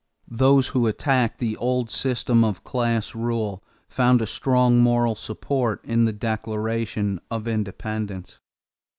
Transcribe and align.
Those 0.31 0.69
who 0.69 0.87
attacked 0.87 1.37
the 1.37 1.55
old 1.57 1.91
system 1.91 2.43
of 2.43 2.63
class 2.63 3.13
rule 3.13 3.63
found 3.87 4.19
a 4.19 4.25
strong 4.25 4.79
moral 4.79 5.13
support 5.13 5.79
in 5.85 6.05
the 6.05 6.11
Declaration 6.13 7.21
of 7.29 7.47
Independence. 7.47 8.39